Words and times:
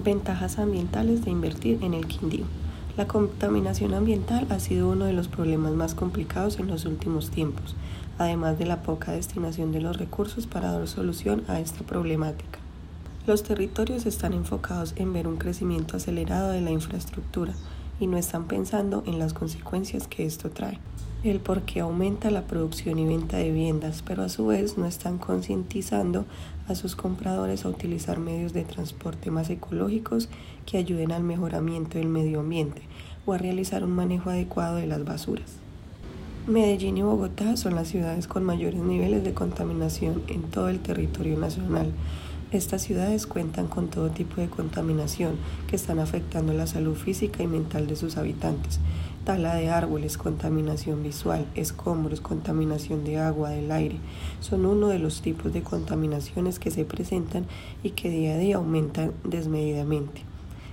Ventajas 0.00 0.60
ambientales 0.60 1.24
de 1.24 1.32
invertir 1.32 1.82
en 1.82 1.92
el 1.92 2.06
Quindío. 2.06 2.44
La 2.96 3.08
contaminación 3.08 3.94
ambiental 3.94 4.46
ha 4.48 4.60
sido 4.60 4.88
uno 4.88 5.06
de 5.06 5.12
los 5.12 5.26
problemas 5.26 5.72
más 5.72 5.96
complicados 5.96 6.60
en 6.60 6.68
los 6.68 6.84
últimos 6.84 7.30
tiempos, 7.30 7.74
además 8.16 8.60
de 8.60 8.66
la 8.66 8.82
poca 8.82 9.10
destinación 9.10 9.72
de 9.72 9.80
los 9.80 9.96
recursos 9.96 10.46
para 10.46 10.70
dar 10.70 10.86
solución 10.86 11.42
a 11.48 11.58
esta 11.58 11.82
problemática. 11.84 12.60
Los 13.26 13.42
territorios 13.42 14.06
están 14.06 14.34
enfocados 14.34 14.94
en 14.94 15.12
ver 15.12 15.26
un 15.26 15.36
crecimiento 15.36 15.96
acelerado 15.96 16.50
de 16.50 16.60
la 16.60 16.70
infraestructura 16.70 17.54
y 18.00 18.06
no 18.06 18.16
están 18.16 18.46
pensando 18.46 19.02
en 19.06 19.18
las 19.18 19.34
consecuencias 19.34 20.08
que 20.08 20.24
esto 20.26 20.50
trae 20.50 20.78
el 21.24 21.40
por 21.40 21.62
qué 21.62 21.80
aumenta 21.80 22.30
la 22.30 22.42
producción 22.42 22.98
y 22.98 23.04
venta 23.04 23.38
de 23.38 23.50
viviendas, 23.50 24.02
pero 24.06 24.22
a 24.22 24.28
su 24.28 24.46
vez 24.46 24.78
no 24.78 24.86
están 24.86 25.18
concientizando 25.18 26.24
a 26.68 26.76
sus 26.76 26.94
compradores 26.94 27.64
a 27.64 27.70
utilizar 27.70 28.20
medios 28.20 28.52
de 28.52 28.62
transporte 28.62 29.30
más 29.30 29.50
ecológicos 29.50 30.28
que 30.64 30.78
ayuden 30.78 31.10
al 31.10 31.24
mejoramiento 31.24 31.98
del 31.98 32.08
medio 32.08 32.40
ambiente 32.40 32.82
o 33.26 33.32
a 33.32 33.38
realizar 33.38 33.82
un 33.82 33.92
manejo 33.92 34.30
adecuado 34.30 34.76
de 34.76 34.86
las 34.86 35.04
basuras. 35.04 35.56
Medellín 36.46 36.96
y 36.96 37.02
Bogotá 37.02 37.56
son 37.56 37.74
las 37.74 37.88
ciudades 37.88 38.28
con 38.28 38.44
mayores 38.44 38.80
niveles 38.80 39.24
de 39.24 39.34
contaminación 39.34 40.22
en 40.28 40.42
todo 40.42 40.68
el 40.68 40.78
territorio 40.78 41.36
nacional. 41.36 41.92
Estas 42.50 42.82
ciudades 42.82 43.26
cuentan 43.26 43.66
con 43.66 43.88
todo 43.88 44.08
tipo 44.10 44.40
de 44.40 44.48
contaminación 44.48 45.36
que 45.68 45.76
están 45.76 45.98
afectando 45.98 46.54
la 46.54 46.66
salud 46.66 46.96
física 46.96 47.42
y 47.42 47.46
mental 47.46 47.86
de 47.86 47.96
sus 47.96 48.16
habitantes 48.16 48.80
tala 49.28 49.56
de 49.56 49.68
árboles, 49.68 50.16
contaminación 50.16 51.02
visual, 51.02 51.44
escombros, 51.54 52.22
contaminación 52.22 53.04
de 53.04 53.18
agua, 53.18 53.50
del 53.50 53.70
aire, 53.70 53.96
son 54.40 54.64
uno 54.64 54.88
de 54.88 54.98
los 54.98 55.20
tipos 55.20 55.52
de 55.52 55.62
contaminaciones 55.62 56.58
que 56.58 56.70
se 56.70 56.86
presentan 56.86 57.44
y 57.82 57.90
que 57.90 58.08
día 58.08 58.36
a 58.36 58.38
día 58.38 58.56
aumentan 58.56 59.12
desmedidamente. 59.24 60.22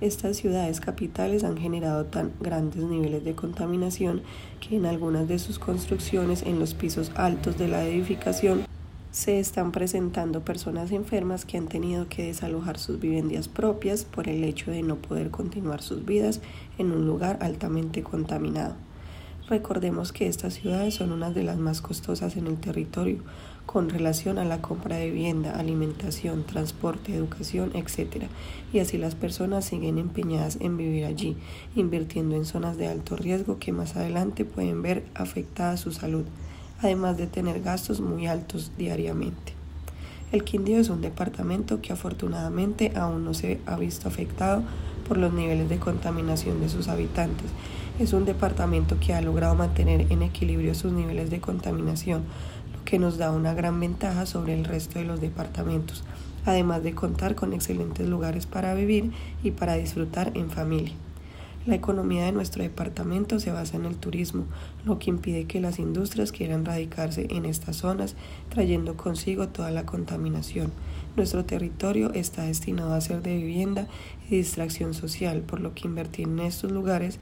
Estas 0.00 0.38
ciudades 0.38 0.80
capitales 0.80 1.44
han 1.44 1.58
generado 1.58 2.06
tan 2.06 2.32
grandes 2.40 2.84
niveles 2.84 3.22
de 3.22 3.34
contaminación 3.34 4.22
que 4.66 4.76
en 4.76 4.86
algunas 4.86 5.28
de 5.28 5.38
sus 5.38 5.58
construcciones 5.58 6.42
en 6.42 6.58
los 6.58 6.72
pisos 6.72 7.12
altos 7.16 7.58
de 7.58 7.68
la 7.68 7.84
edificación 7.84 8.64
se 9.10 9.40
están 9.40 9.72
presentando 9.72 10.44
personas 10.44 10.92
enfermas 10.92 11.44
que 11.44 11.56
han 11.56 11.68
tenido 11.68 12.08
que 12.08 12.26
desalojar 12.26 12.78
sus 12.78 13.00
viviendas 13.00 13.48
propias 13.48 14.04
por 14.04 14.28
el 14.28 14.44
hecho 14.44 14.70
de 14.70 14.82
no 14.82 14.96
poder 14.96 15.30
continuar 15.30 15.82
sus 15.82 16.04
vidas 16.04 16.40
en 16.76 16.92
un 16.92 17.06
lugar 17.06 17.38
altamente 17.40 18.02
contaminado. 18.02 18.74
Recordemos 19.48 20.12
que 20.12 20.28
estas 20.28 20.54
ciudades 20.54 20.94
son 20.94 21.10
unas 21.10 21.34
de 21.34 21.42
las 21.42 21.56
más 21.56 21.80
costosas 21.80 22.36
en 22.36 22.46
el 22.46 22.58
territorio 22.58 23.22
con 23.64 23.88
relación 23.88 24.38
a 24.38 24.44
la 24.44 24.60
compra 24.60 24.96
de 24.96 25.10
vivienda, 25.10 25.58
alimentación, 25.58 26.44
transporte, 26.44 27.14
educación, 27.14 27.70
etc. 27.74 28.24
Y 28.74 28.80
así 28.80 28.98
las 28.98 29.14
personas 29.14 29.64
siguen 29.64 29.96
empeñadas 29.96 30.58
en 30.60 30.76
vivir 30.76 31.06
allí, 31.06 31.36
invirtiendo 31.74 32.36
en 32.36 32.44
zonas 32.44 32.76
de 32.76 32.88
alto 32.88 33.16
riesgo 33.16 33.58
que 33.58 33.72
más 33.72 33.96
adelante 33.96 34.44
pueden 34.44 34.82
ver 34.82 35.04
afectada 35.14 35.78
su 35.78 35.92
salud 35.92 36.26
además 36.80 37.16
de 37.16 37.26
tener 37.26 37.60
gastos 37.60 38.00
muy 38.00 38.26
altos 38.26 38.72
diariamente. 38.78 39.54
El 40.30 40.44
Quindío 40.44 40.78
es 40.78 40.90
un 40.90 41.00
departamento 41.00 41.80
que 41.80 41.92
afortunadamente 41.92 42.92
aún 42.94 43.24
no 43.24 43.32
se 43.32 43.60
ha 43.64 43.76
visto 43.76 44.08
afectado 44.08 44.62
por 45.08 45.16
los 45.16 45.32
niveles 45.32 45.70
de 45.70 45.78
contaminación 45.78 46.60
de 46.60 46.68
sus 46.68 46.88
habitantes. 46.88 47.46
Es 47.98 48.12
un 48.12 48.26
departamento 48.26 49.00
que 49.00 49.14
ha 49.14 49.22
logrado 49.22 49.54
mantener 49.54 50.06
en 50.12 50.22
equilibrio 50.22 50.74
sus 50.74 50.92
niveles 50.92 51.30
de 51.30 51.40
contaminación, 51.40 52.24
lo 52.76 52.84
que 52.84 52.98
nos 52.98 53.16
da 53.16 53.32
una 53.32 53.54
gran 53.54 53.80
ventaja 53.80 54.26
sobre 54.26 54.52
el 54.52 54.66
resto 54.66 54.98
de 54.98 55.06
los 55.06 55.20
departamentos, 55.20 56.04
además 56.44 56.82
de 56.82 56.94
contar 56.94 57.34
con 57.34 57.54
excelentes 57.54 58.06
lugares 58.06 58.44
para 58.44 58.74
vivir 58.74 59.12
y 59.42 59.52
para 59.52 59.74
disfrutar 59.74 60.32
en 60.34 60.50
familia. 60.50 60.94
La 61.68 61.74
economía 61.74 62.24
de 62.24 62.32
nuestro 62.32 62.62
departamento 62.62 63.38
se 63.40 63.52
basa 63.52 63.76
en 63.76 63.84
el 63.84 63.96
turismo, 63.96 64.46
lo 64.86 64.98
que 64.98 65.10
impide 65.10 65.44
que 65.44 65.60
las 65.60 65.78
industrias 65.78 66.32
quieran 66.32 66.64
radicarse 66.64 67.26
en 67.28 67.44
estas 67.44 67.76
zonas, 67.76 68.16
trayendo 68.48 68.96
consigo 68.96 69.48
toda 69.48 69.70
la 69.70 69.84
contaminación. 69.84 70.72
Nuestro 71.14 71.44
territorio 71.44 72.10
está 72.14 72.44
destinado 72.44 72.94
a 72.94 73.00
ser 73.02 73.20
de 73.20 73.36
vivienda 73.36 73.86
y 74.30 74.36
distracción 74.36 74.94
social, 74.94 75.42
por 75.42 75.60
lo 75.60 75.74
que 75.74 75.86
invertir 75.86 76.26
en 76.26 76.38
estos 76.38 76.72
lugares 76.72 77.20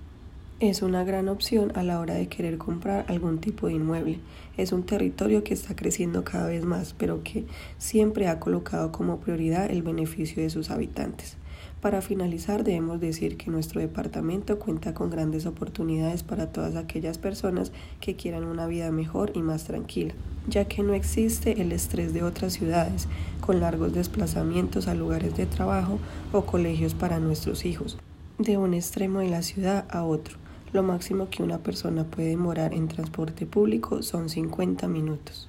es 0.61 0.81
una 0.81 1.03
gran 1.03 1.29
opción 1.29 1.73
a 1.75 1.83
la 1.83 1.99
hora 1.99 2.15
de 2.15 2.29
querer 2.29 2.57
comprar 2.57 3.05
algún 3.09 3.41
tipo 3.41 3.67
de 3.67 3.73
inmueble. 3.73 4.21
Es 4.57 4.71
un 4.71 4.85
territorio 4.85 5.43
que 5.43 5.55
está 5.55 5.75
creciendo 5.75 6.23
cada 6.23 6.47
vez 6.47 6.65
más, 6.65 6.95
pero 6.97 7.25
que 7.25 7.47
siempre 7.79 8.29
ha 8.29 8.39
colocado 8.39 8.93
como 8.93 9.19
prioridad 9.19 9.69
el 9.69 9.83
beneficio 9.83 10.41
de 10.41 10.51
sus 10.51 10.71
habitantes. 10.71 11.37
Para 11.87 12.03
finalizar, 12.03 12.65
debemos 12.65 12.99
decir 12.99 13.37
que 13.37 13.49
nuestro 13.49 13.81
departamento 13.81 14.59
cuenta 14.59 14.93
con 14.93 15.09
grandes 15.09 15.47
oportunidades 15.47 16.25
para 16.25 16.49
todas 16.49 16.75
aquellas 16.75 17.17
personas 17.17 17.71
que 18.01 18.17
quieran 18.17 18.43
una 18.43 18.67
vida 18.67 18.91
mejor 18.91 19.31
y 19.37 19.41
más 19.41 19.63
tranquila, 19.63 20.13
ya 20.49 20.65
que 20.65 20.83
no 20.83 20.95
existe 20.95 21.63
el 21.63 21.71
estrés 21.71 22.13
de 22.13 22.25
otras 22.25 22.55
ciudades, 22.55 23.07
con 23.41 23.61
largos 23.61 23.93
desplazamientos 23.93 24.89
a 24.89 24.97
lugares 24.97 25.37
de 25.37 25.47
trabajo 25.47 26.01
o 26.33 26.45
colegios 26.45 26.95
para 26.95 27.21
nuestros 27.21 27.65
hijos, 27.65 27.99
de 28.41 28.59
un 28.59 28.75
extremo 28.75 29.21
de 29.21 29.31
la 29.31 29.43
ciudad 29.43 29.85
a 29.89 30.03
otro. 30.03 30.39
Lo 30.73 30.83
máximo 30.83 31.29
que 31.31 31.45
una 31.45 31.59
persona 31.59 32.03
puede 32.03 32.31
demorar 32.31 32.75
en 32.75 32.89
transporte 32.89 33.47
público 33.47 34.03
son 34.03 34.29
50 34.29 34.89
minutos. 34.89 35.49